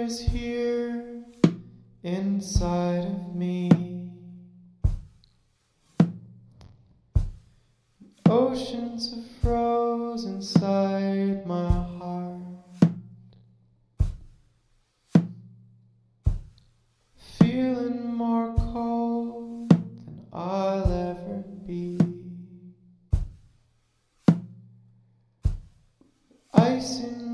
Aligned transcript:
is 0.00 0.18
here 0.18 1.22
inside 2.02 3.04
of 3.04 3.34
me. 3.34 3.70
Oceans 8.24 9.14
have 9.14 9.26
froze 9.42 10.24
inside 10.24 11.46
my 11.46 11.68
heart. 11.68 12.40
Feeling 17.38 18.14
more 18.14 18.54
cold 18.54 19.68
than 19.68 20.26
I'll 20.32 20.92
ever 21.10 21.44
be. 21.66 21.98
Ice 26.54 27.00
in 27.00 27.29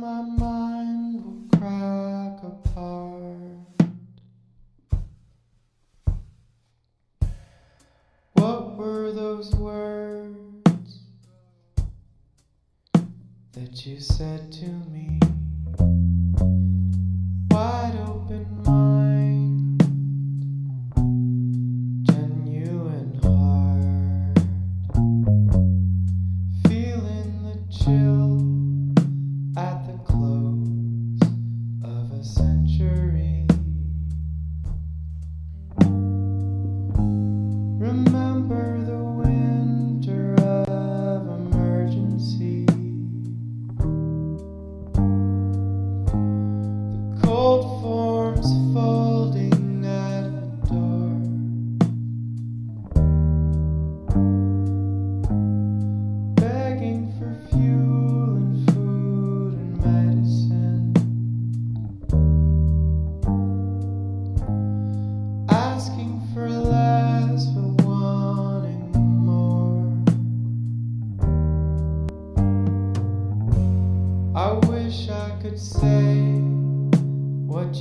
that 13.57 13.87
you 13.87 13.99
said 13.99 14.53
to 14.53 14.67
me. 14.67 15.19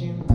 you. 0.02 0.35